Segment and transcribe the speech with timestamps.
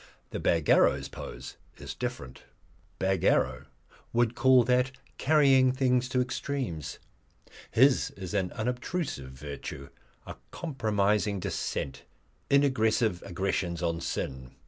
[0.31, 2.41] But Bagarrow's pose is different.
[2.97, 3.67] Bagarrow
[4.13, 6.97] would call that carrying things to extremes.
[7.69, 9.89] His is an unobtrusive virtue,
[10.25, 12.05] a compromising dissent,
[12.49, 14.55] inaggressive aggressions on sin.